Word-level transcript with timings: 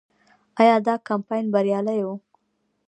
آیا 0.59 0.75
دا 0.85 0.93
کمپاین 1.07 1.45
بریالی 1.53 1.99
و؟ 2.05 2.09